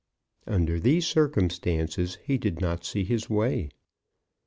Under 0.47 0.79
these 0.79 1.05
circumstances, 1.05 2.17
he 2.23 2.39
did 2.39 2.59
not 2.59 2.83
see 2.83 3.03
his 3.03 3.29
way. 3.29 3.69